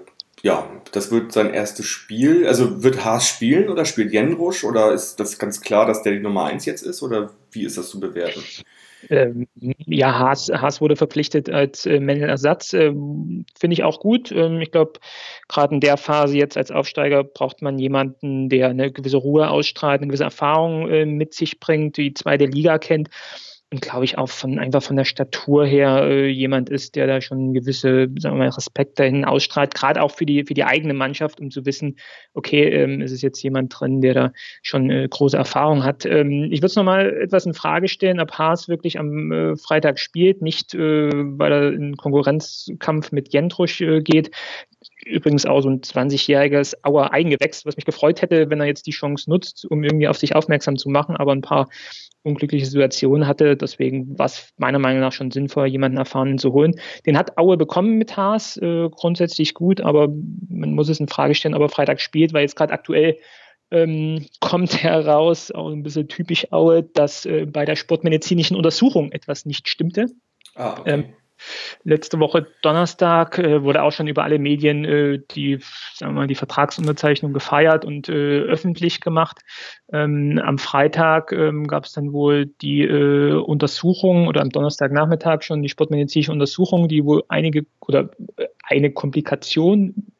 [0.41, 2.47] ja, das wird sein erstes Spiel.
[2.47, 6.19] Also wird Haas spielen oder spielt Jenrusch oder ist das ganz klar, dass der die
[6.19, 8.43] Nummer 1 jetzt ist oder wie ist das zu bewerten?
[9.09, 12.73] Ähm, ja, Haas, Haas wurde verpflichtet als äh, Mängelersatz.
[12.73, 14.31] Ähm, Finde ich auch gut.
[14.31, 14.99] Ähm, ich glaube,
[15.47, 20.01] gerade in der Phase jetzt als Aufsteiger braucht man jemanden, der eine gewisse Ruhe ausstrahlt,
[20.01, 23.09] eine gewisse Erfahrung äh, mit sich bringt, die zweite Liga kennt
[23.75, 27.19] und glaube ich auch von einfach von der Statur her äh, jemand ist, der da
[27.19, 30.93] schon gewisse, sagen wir mal, Respekt dahin ausstrahlt, gerade auch für die für die eigene
[30.93, 31.97] Mannschaft, um zu wissen,
[32.33, 36.05] okay, ähm, es ist jetzt jemand drin, der da schon äh, große Erfahrung hat.
[36.05, 39.99] Ähm, ich würde es nochmal etwas in Frage stellen, ob Haas wirklich am äh, Freitag
[39.99, 44.31] spielt, nicht äh, weil er in Konkurrenzkampf mit Jentrusch äh, geht.
[45.05, 48.91] Übrigens auch so ein 20-jähriges Auer Eigengewächs, was mich gefreut hätte, wenn er jetzt die
[48.91, 51.69] Chance nutzt, um irgendwie auf sich aufmerksam zu machen, aber ein paar
[52.23, 53.55] unglückliche Situation hatte.
[53.55, 56.73] Deswegen war es meiner Meinung nach schon sinnvoll, jemanden Erfahrenen zu holen.
[57.05, 60.09] Den hat Aue bekommen mit Haas, äh, grundsätzlich gut, aber
[60.49, 63.17] man muss es in Frage stellen, ob er Freitag spielt, weil jetzt gerade aktuell
[63.71, 69.45] ähm, kommt heraus, auch ein bisschen typisch Aue, dass äh, bei der sportmedizinischen Untersuchung etwas
[69.45, 70.07] nicht stimmte.
[70.55, 70.91] Ah, okay.
[70.91, 71.05] ähm,
[71.83, 75.59] Letzte Woche Donnerstag äh, wurde auch schon über alle Medien äh, die,
[75.93, 79.41] sagen wir mal, die Vertragsunterzeichnung gefeiert und äh, öffentlich gemacht.
[79.91, 85.61] Ähm, am Freitag ähm, gab es dann wohl die äh, Untersuchung oder am Donnerstagnachmittag schon
[85.61, 90.11] die sportmedizinische Untersuchung, die wohl einige oder äh, eine Komplikation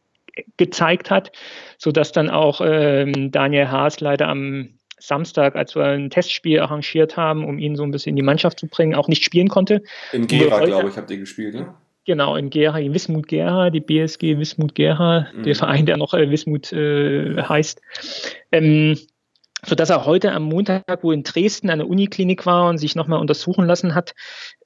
[0.58, 1.32] gezeigt hat,
[1.78, 4.70] sodass dann auch ähm, Daniel Haas leider am
[5.08, 8.60] Samstag, als wir ein Testspiel arrangiert haben, um ihn so ein bisschen in die Mannschaft
[8.60, 9.84] zu bringen, auch nicht spielen konnte.
[10.12, 11.74] In Gera, glaube ich, habt ihr gespielt, ne?
[12.06, 15.44] Genau, in Gera, in Wismut Gera, die BSG Wismut Gera, mhm.
[15.44, 17.82] der Verein, der noch äh, Wismut äh, heißt.
[18.52, 18.98] Ähm,
[19.65, 23.65] sodass er heute am Montag, wo in Dresden eine Uniklinik war und sich nochmal untersuchen
[23.65, 24.13] lassen hat,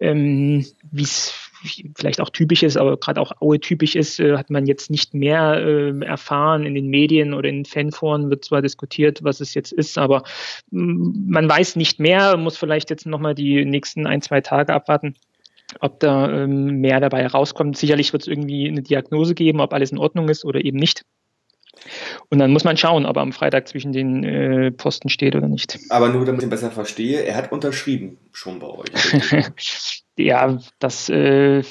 [0.01, 1.48] ähm, wie es
[1.95, 5.13] vielleicht auch typisch ist, aber gerade auch Aue typisch ist, äh, hat man jetzt nicht
[5.13, 9.71] mehr äh, erfahren in den Medien oder in Fanforen wird zwar diskutiert, was es jetzt
[9.71, 10.23] ist, aber
[10.71, 15.15] mm, man weiß nicht mehr, muss vielleicht jetzt nochmal die nächsten ein, zwei Tage abwarten
[15.81, 17.77] ob da ähm, mehr dabei herauskommt.
[17.77, 21.05] Sicherlich wird es irgendwie eine Diagnose geben, ob alles in Ordnung ist oder eben nicht.
[22.29, 25.47] Und dann muss man schauen, ob er am Freitag zwischen den äh, Posten steht oder
[25.47, 25.79] nicht.
[25.89, 28.89] Aber nur damit ich ihn besser verstehe, er hat unterschrieben schon bei euch.
[30.19, 31.63] Ja, das äh,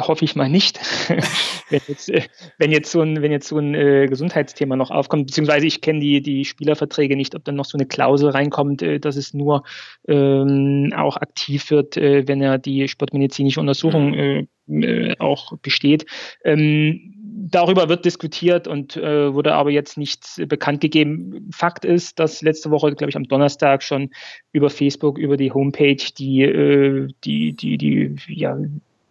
[0.00, 0.78] hoffe ich mal nicht.
[1.70, 2.24] wenn, jetzt, äh,
[2.58, 6.00] wenn jetzt so ein, wenn jetzt so ein äh, Gesundheitsthema noch aufkommt, beziehungsweise ich kenne
[6.00, 9.62] die, die Spielerverträge nicht, ob dann noch so eine Klausel reinkommt, äh, dass es nur
[10.08, 15.14] ähm, auch aktiv wird, äh, wenn er die sportmedizinische Untersuchung mhm.
[15.18, 16.04] auch besteht.
[16.44, 21.50] Ähm, darüber wird diskutiert und äh, wurde aber jetzt nichts bekannt gegeben.
[21.52, 24.10] Fakt ist, dass letzte Woche, glaube ich, am Donnerstag schon
[24.52, 28.56] über Facebook, über die Homepage die, äh, die, die, die, ja,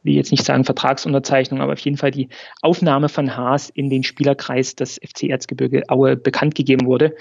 [0.04, 2.30] will jetzt nicht sagen Vertragsunterzeichnung, aber auf jeden Fall die
[2.62, 7.16] Aufnahme von Haas in den Spielerkreis des FC Erzgebirge Aue bekannt gegeben wurde.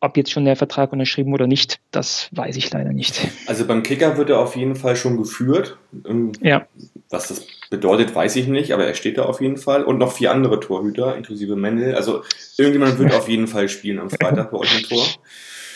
[0.00, 3.28] Ob jetzt schon der Vertrag unterschrieben oder nicht, das weiß ich leider nicht.
[3.46, 5.76] Also beim Kicker wird er auf jeden Fall schon geführt.
[6.08, 6.66] Ähm, ja.
[7.10, 9.84] Was das bedeutet, weiß ich nicht, aber er steht da auf jeden Fall.
[9.84, 11.94] Und noch vier andere Torhüter, inklusive Mendel.
[11.94, 12.24] Also
[12.58, 15.06] irgendjemand wird auf jeden Fall spielen am Freitag bei euch im Tor.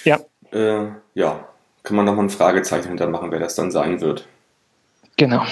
[0.07, 0.21] Ja.
[0.53, 1.49] Äh, ja,
[1.83, 4.29] kann man nochmal ein Fragezeichen hintermachen, wer das dann sein wird.
[5.17, 5.47] Genau.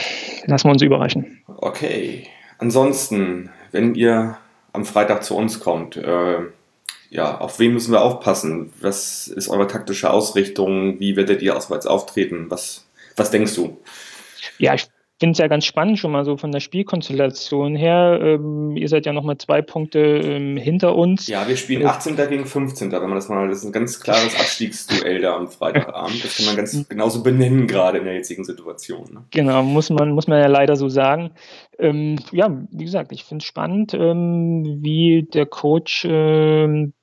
[0.45, 1.43] Lassen wir uns überraschen.
[1.47, 2.27] Okay.
[2.59, 4.37] Ansonsten, wenn ihr
[4.75, 6.41] am Freitag zu uns kommt, äh,
[7.09, 8.75] ja, auf wen müssen wir aufpassen?
[8.81, 11.01] Was ist eure taktische Ausrichtung?
[11.01, 12.47] Wie werdet ihr auswärts auftreten?
[12.51, 13.79] Was, was denkst du?
[14.59, 14.89] Ja, ich
[15.23, 18.19] finde es ja ganz spannend schon mal so von der Spielkonstellation her.
[18.21, 21.29] Ähm, ihr seid ja nochmal zwei Punkte ähm, hinter uns.
[21.29, 22.19] Ja, wir spielen 18.
[22.19, 22.91] Äh, gegen 15.
[22.91, 26.25] Wenn man das mal, das ist ein ganz klares Abstiegsduell da am Freitagabend.
[26.25, 29.15] Das kann man ganz genauso benennen gerade in der jetzigen Situation.
[29.15, 29.25] Ne?
[29.31, 31.31] Genau, muss man, muss man ja leider so sagen.
[31.79, 36.95] Ähm, ja, wie gesagt, ich finde es spannend, ähm, wie der Coach ähm,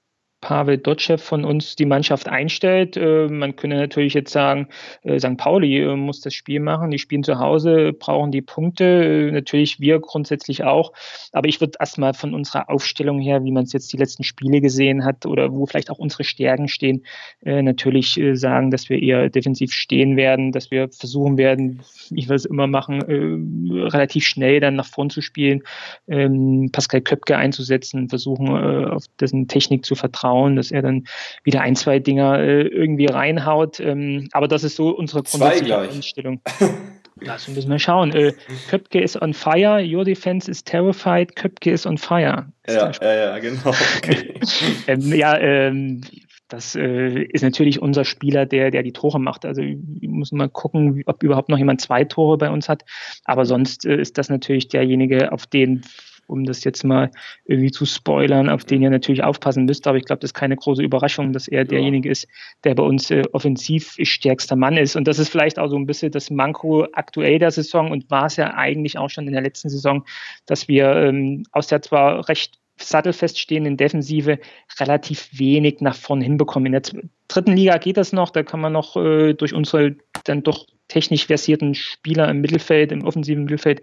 [0.41, 2.95] Pavel Dotschew von uns die Mannschaft einstellt.
[2.95, 4.67] Äh, man könnte natürlich jetzt sagen,
[5.03, 5.37] äh, St.
[5.37, 9.99] Pauli äh, muss das Spiel machen, die spielen zu Hause, brauchen die Punkte, natürlich wir
[9.99, 10.93] grundsätzlich auch.
[11.33, 14.61] Aber ich würde erstmal von unserer Aufstellung her, wie man es jetzt die letzten Spiele
[14.61, 17.05] gesehen hat oder wo vielleicht auch unsere Stärken stehen,
[17.41, 22.45] natürlich sagen, dass wir eher defensiv stehen werden, dass wir versuchen werden, wie wir es
[22.45, 25.63] immer machen, relativ schnell dann nach vorn zu spielen,
[26.07, 31.05] ähm, Pascal Köpke einzusetzen, versuchen auf dessen Technik zu vertrauen vertrauen, dass er dann
[31.43, 33.79] wieder ein, zwei Dinger äh, irgendwie reinhaut.
[33.79, 36.41] Ähm, aber das ist so unsere grundsätzliche Einstellung.
[37.21, 38.13] Lass uns mal schauen.
[38.13, 38.33] Äh,
[38.69, 42.45] Köpke ist on fire, your defense is terrified, Köpke is on fire.
[42.65, 43.69] Ist ja, ja, ja, genau.
[43.69, 44.39] Okay.
[44.87, 46.01] ähm, ja, ähm,
[46.47, 49.45] das äh, ist natürlich unser Spieler, der, der die Tore macht.
[49.45, 49.61] Also
[50.01, 52.85] muss mal gucken, ob überhaupt noch jemand zwei Tore bei uns hat.
[53.25, 55.83] Aber sonst äh, ist das natürlich derjenige, auf den
[56.29, 57.11] um das jetzt mal
[57.45, 59.87] irgendwie zu spoilern, auf den ihr natürlich aufpassen müsst.
[59.87, 61.65] Aber ich glaube, das ist keine große Überraschung, dass er ja.
[61.65, 62.27] derjenige ist,
[62.63, 64.95] der bei uns äh, offensiv stärkster Mann ist.
[64.95, 68.27] Und das ist vielleicht auch so ein bisschen das Manko aktuell der Saison und war
[68.27, 70.05] es ja eigentlich auch schon in der letzten Saison,
[70.45, 74.39] dass wir ähm, aus der zwar recht sattelfest stehenden Defensive
[74.79, 76.73] relativ wenig nach vorn hinbekommen.
[76.73, 80.43] In der dritten Liga geht das noch, da kann man noch äh, durch unsere dann
[80.43, 83.81] doch technisch versierten Spieler im Mittelfeld, im offensiven Mittelfeld,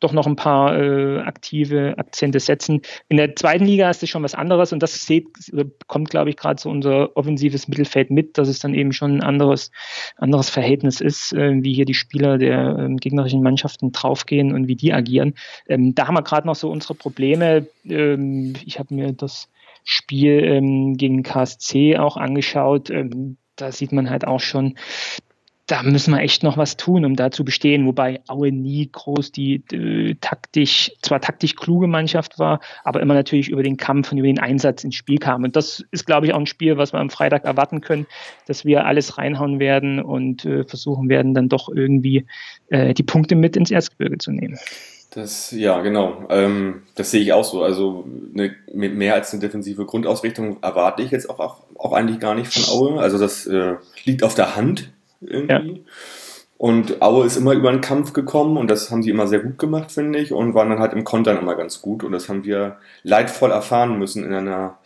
[0.00, 2.82] doch noch ein paar äh, aktive Akzente setzen.
[3.08, 5.26] In der zweiten Liga ist es schon was anderes und das seht,
[5.86, 9.22] kommt, glaube ich, gerade so unser offensives Mittelfeld mit, dass es dann eben schon ein
[9.22, 9.70] anderes,
[10.16, 14.76] anderes Verhältnis ist, äh, wie hier die Spieler der äh, gegnerischen Mannschaften draufgehen und wie
[14.76, 15.34] die agieren.
[15.68, 17.66] Ähm, da haben wir gerade noch so unsere Probleme.
[17.84, 19.48] Ähm, ich habe mir das
[19.84, 22.90] Spiel ähm, gegen KSC auch angeschaut.
[22.90, 24.76] Ähm, da sieht man halt auch schon,
[25.66, 29.32] da müssen wir echt noch was tun, um da zu bestehen, wobei Aue nie groß
[29.32, 34.18] die äh, taktisch, zwar taktisch kluge Mannschaft war, aber immer natürlich über den Kampf und
[34.18, 35.42] über den Einsatz ins Spiel kam.
[35.42, 38.06] Und das ist, glaube ich, auch ein Spiel, was wir am Freitag erwarten können,
[38.46, 42.26] dass wir alles reinhauen werden und äh, versuchen werden, dann doch irgendwie
[42.68, 44.58] äh, die Punkte mit ins Erzgebirge zu nehmen.
[45.10, 46.26] Das, ja, genau.
[46.28, 47.62] Ähm, das sehe ich auch so.
[47.62, 52.34] Also eine, mehr als eine defensive Grundausrichtung erwarte ich jetzt auch, auch, auch eigentlich gar
[52.36, 53.00] nicht von Aue.
[53.00, 55.72] Also das äh, liegt auf der Hand irgendwie.
[55.72, 55.84] Ja.
[56.58, 59.58] Und Aue ist immer über den Kampf gekommen und das haben sie immer sehr gut
[59.58, 62.02] gemacht, finde ich, und waren dann halt im Kontern immer ganz gut.
[62.02, 64.78] Und das haben wir leidvoll erfahren müssen in einer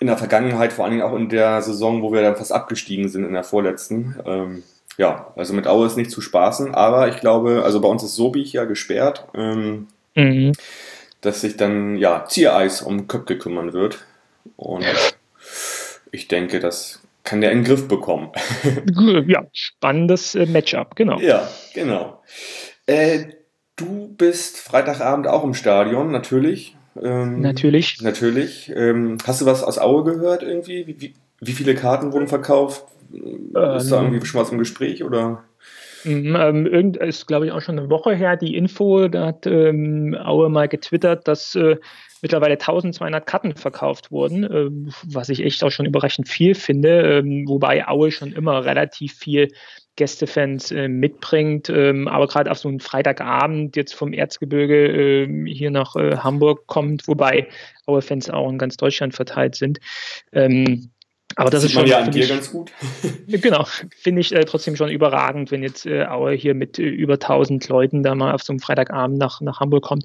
[0.00, 3.08] in der Vergangenheit, vor allen Dingen auch in der Saison, wo wir dann fast abgestiegen
[3.08, 4.14] sind in der vorletzten.
[4.24, 4.62] Ähm,
[4.96, 8.14] ja, also mit Aue ist nicht zu spaßen, aber ich glaube, also bei uns ist
[8.14, 10.52] Sobich ja gesperrt, ähm, mhm.
[11.20, 14.04] dass sich dann ja Ziereis um Köpke kümmern wird.
[14.56, 14.84] Und
[16.12, 18.30] ich denke, das kann der in den Griff bekommen.
[19.26, 21.20] ja, spannendes äh, Matchup, genau.
[21.20, 22.22] Ja, genau.
[22.86, 23.26] Äh,
[23.76, 26.74] du bist Freitagabend auch im Stadion, natürlich.
[27.00, 28.00] Ähm, natürlich.
[28.00, 28.72] Natürlich.
[28.74, 30.86] Ähm, hast du was aus Aue gehört irgendwie?
[30.86, 32.86] Wie, wie, wie viele Karten wurden verkauft?
[33.12, 35.44] Ähm, ist da irgendwie schon was im Gespräch oder?
[36.04, 40.16] Mhm, ähm, ist, glaube ich, auch schon eine Woche her die Info, da hat ähm,
[40.18, 41.76] Aue mal getwittert, dass äh,
[42.22, 44.70] mittlerweile 1200 Karten verkauft wurden, äh,
[45.04, 49.48] was ich echt auch schon überraschend viel finde, äh, wobei Aue schon immer relativ viel
[49.96, 51.68] Gästefans äh, mitbringt.
[51.68, 56.66] Ähm, aber gerade auf so einen Freitagabend jetzt vom Erzgebirge ähm, hier nach äh, Hamburg
[56.66, 57.48] kommt, wobei
[57.86, 59.80] Aue-Fans auch in ganz Deutschland verteilt sind.
[60.32, 60.90] Ähm,
[61.38, 62.72] aber das, das ist schon ja an dir ganz gut.
[63.28, 67.14] genau, finde ich äh, trotzdem schon überragend, wenn jetzt äh, Aue hier mit äh, über
[67.14, 70.04] 1000 Leuten da mal auf so einem Freitagabend nach, nach Hamburg kommt.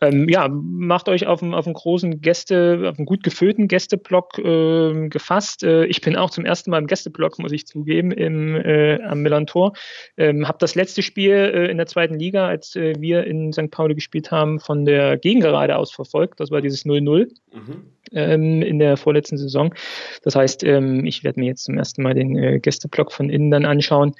[0.00, 4.38] Ähm, ja, macht euch auf einen, auf einen großen Gäste, auf einen gut gefüllten Gästeblock
[4.38, 5.64] ähm, gefasst.
[5.64, 9.20] Äh, ich bin auch zum ersten Mal im Gästeblock, muss ich zugeben, im, äh, am
[9.20, 9.74] Millantor.
[10.16, 13.70] Ähm, habe das letzte Spiel äh, in der zweiten Liga, als wir in St.
[13.70, 16.40] Pauli gespielt haben, von der Gegengerade aus verfolgt.
[16.40, 17.28] Das war dieses 0-0.
[17.52, 19.74] Mhm ähm, in der vorletzten Saison.
[20.22, 23.50] Das heißt, ähm, ich werde mir jetzt zum ersten Mal den äh, Gästeblock von innen
[23.50, 24.14] dann anschauen.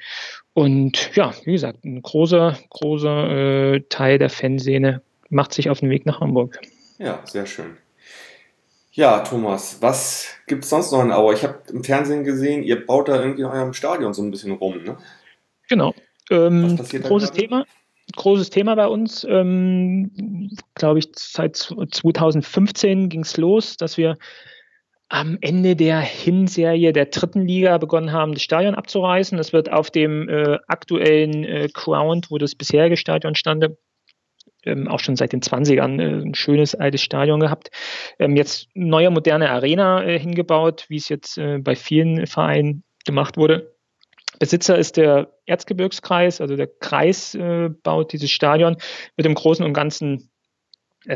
[0.53, 5.89] Und ja, wie gesagt, ein großer, großer äh, Teil der Fanszene macht sich auf den
[5.89, 6.59] Weg nach Hamburg.
[6.97, 7.77] Ja, sehr schön.
[8.91, 11.33] Ja, Thomas, was gibt es sonst noch in Auer?
[11.33, 14.51] Ich habe im Fernsehen gesehen, ihr baut da irgendwie in eurem Stadion so ein bisschen
[14.51, 14.97] rum, ne?
[15.69, 15.95] Genau.
[16.29, 17.65] Ähm, großes Thema
[18.15, 19.25] großes Thema bei uns.
[19.29, 24.17] Ähm, Glaube ich, seit 2015 ging es los, dass wir
[25.11, 29.37] am Ende der Hinserie der dritten Liga begonnen haben, das Stadion abzureißen.
[29.37, 33.67] Das wird auf dem äh, aktuellen äh, Ground, wo das bisherige Stadion stand,
[34.63, 37.71] ähm, auch schon seit den 20ern äh, ein schönes altes Stadion gehabt.
[38.19, 43.35] Ähm, jetzt neue moderne Arena äh, hingebaut, wie es jetzt äh, bei vielen Vereinen gemacht
[43.35, 43.75] wurde.
[44.39, 48.77] Besitzer ist der Erzgebirgskreis, also der Kreis äh, baut dieses Stadion,
[49.17, 50.30] mit dem Großen und Ganzen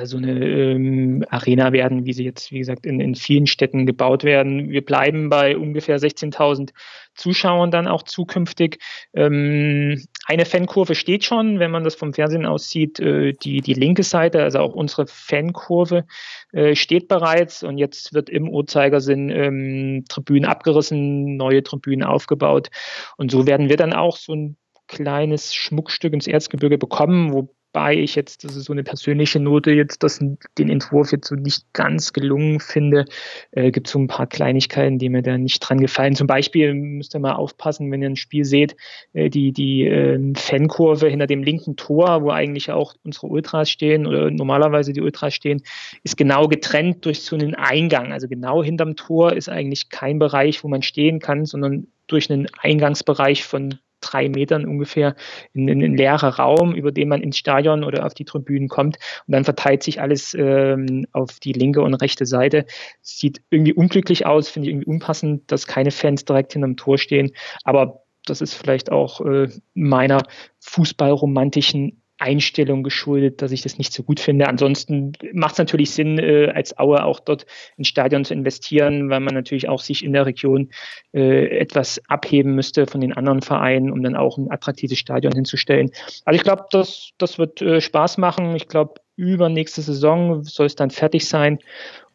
[0.04, 4.24] so eine ähm, Arena werden, wie sie jetzt, wie gesagt, in, in vielen Städten gebaut
[4.24, 4.70] werden.
[4.70, 6.72] Wir bleiben bei ungefähr 16.000
[7.14, 8.80] Zuschauern dann auch zukünftig.
[9.14, 13.74] Ähm, eine Fankurve steht schon, wenn man das vom Fernsehen aus sieht, äh, die, die
[13.76, 16.06] linke Seite, also auch unsere Fankurve
[16.52, 22.70] äh, steht bereits und jetzt wird im Uhrzeigersinn ähm, Tribünen abgerissen, neue Tribünen aufgebaut
[23.18, 27.96] und so werden wir dann auch so ein kleines Schmuckstück ins Erzgebirge bekommen, wo wobei
[27.98, 30.20] ich jetzt, das ist so eine persönliche Note, jetzt das,
[30.58, 33.04] den Entwurf jetzt so nicht ganz gelungen finde.
[33.52, 36.16] Äh, gibt so ein paar Kleinigkeiten, die mir da nicht dran gefallen.
[36.16, 38.78] Zum Beispiel müsst ihr mal aufpassen, wenn ihr ein Spiel seht,
[39.12, 44.08] äh, die, die äh, Fankurve hinter dem linken Tor, wo eigentlich auch unsere Ultras stehen
[44.08, 45.62] oder normalerweise die Ultras stehen,
[46.04, 48.14] ist genau getrennt durch so einen Eingang.
[48.14, 52.48] Also genau hinterm Tor ist eigentlich kein Bereich, wo man stehen kann, sondern durch einen
[52.62, 53.80] Eingangsbereich von
[54.12, 55.16] drei Metern ungefähr
[55.54, 58.98] in, in ein leerer Raum, über den man ins Stadion oder auf die Tribünen kommt.
[59.28, 62.66] Und dann verteilt sich alles ähm, auf die linke und rechte Seite.
[63.02, 67.32] Sieht irgendwie unglücklich aus, finde ich irgendwie unpassend, dass keine Fans direkt hinterm Tor stehen.
[67.64, 70.24] Aber das ist vielleicht auch äh, meiner
[70.60, 74.48] fußballromantischen Einstellung geschuldet, dass ich das nicht so gut finde.
[74.48, 77.46] Ansonsten macht es natürlich Sinn, äh, als Aue auch dort
[77.78, 80.70] ins Stadion zu investieren, weil man natürlich auch sich in der Region
[81.14, 85.92] äh, etwas abheben müsste von den anderen Vereinen, um dann auch ein attraktives Stadion hinzustellen.
[86.24, 88.56] Also ich glaube, das, das wird äh, Spaß machen.
[88.56, 91.60] Ich glaube, übernächste Saison soll es dann fertig sein.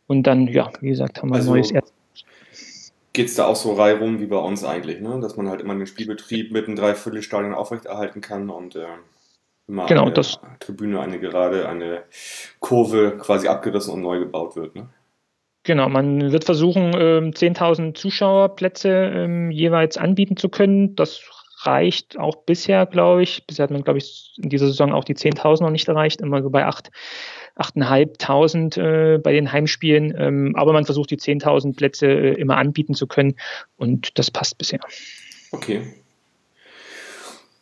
[0.06, 1.92] Und dann, ja, wie gesagt, haben wir also, ein neues Erd
[3.12, 5.18] Geht es da auch so reihum wie bei uns eigentlich, ne?
[5.20, 8.86] dass man halt immer den Spielbetrieb mit einem Dreiviertelstadion aufrechterhalten kann und äh
[9.70, 12.02] immer genau, eine das, Tribüne, eine gerade, eine
[12.58, 14.74] Kurve quasi abgerissen und neu gebaut wird.
[14.74, 14.88] Ne?
[15.62, 20.96] Genau, man wird versuchen, 10.000 ähm, Zuschauerplätze ähm, jeweils anbieten zu können.
[20.96, 21.20] Das
[21.62, 23.46] reicht auch bisher, glaube ich.
[23.46, 26.42] Bisher hat man, glaube ich, in dieser Saison auch die 10.000 noch nicht erreicht, immer
[26.42, 26.90] so bei 8,
[27.56, 30.14] 8.500 äh, bei den Heimspielen.
[30.18, 33.36] Ähm, aber man versucht, die 10.000 Plätze äh, immer anbieten zu können
[33.76, 34.80] und das passt bisher.
[35.52, 35.94] Okay.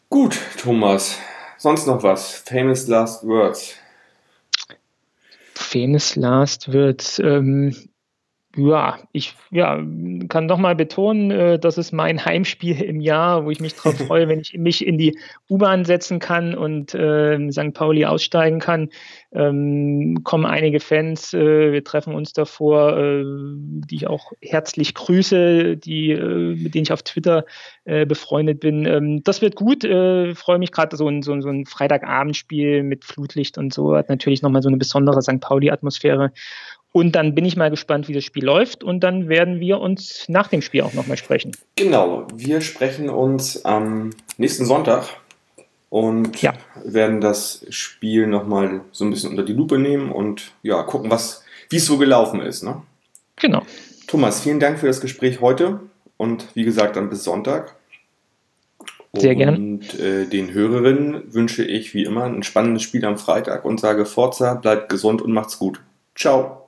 [0.08, 1.18] Gut, Thomas.
[1.58, 2.34] Sonst noch was?
[2.46, 3.74] Famous Last Words.
[5.54, 7.18] Famous Last Words.
[7.18, 7.74] Ähm,
[8.56, 9.80] ja, ich ja,
[10.28, 14.28] kann nochmal betonen, äh, das ist mein Heimspiel im Jahr, wo ich mich darauf freue,
[14.28, 15.18] wenn ich mich in die
[15.50, 17.74] U-Bahn setzen kann und äh, St.
[17.74, 18.88] Pauli aussteigen kann.
[19.30, 25.76] Ähm, kommen einige Fans, äh, wir treffen uns davor, äh, die ich auch herzlich grüße,
[25.76, 27.44] die, äh, mit denen ich auf Twitter
[27.84, 28.86] äh, befreundet bin.
[28.86, 33.04] Ähm, das wird gut, äh, freue mich gerade, so ein, so, so ein Freitagabendspiel mit
[33.04, 35.40] Flutlicht und so, hat natürlich nochmal so eine besondere St.
[35.40, 36.32] Pauli-Atmosphäre.
[36.92, 38.82] Und dann bin ich mal gespannt, wie das Spiel läuft.
[38.82, 41.52] Und dann werden wir uns nach dem Spiel auch nochmal sprechen.
[41.76, 45.08] Genau, wir sprechen uns am nächsten Sonntag
[45.90, 46.54] und ja.
[46.84, 51.44] werden das Spiel nochmal so ein bisschen unter die Lupe nehmen und ja, gucken, was,
[51.70, 52.62] wie es so gelaufen ist.
[52.62, 52.82] Ne?
[53.36, 53.62] Genau.
[54.06, 55.80] Thomas, vielen Dank für das Gespräch heute
[56.16, 57.74] und wie gesagt, dann bis Sonntag.
[59.14, 59.56] Sehr gerne.
[59.56, 64.04] Und äh, den Hörerinnen wünsche ich wie immer ein spannendes Spiel am Freitag und sage
[64.04, 65.80] Forza, bleibt gesund und macht's gut.
[66.14, 66.67] Ciao.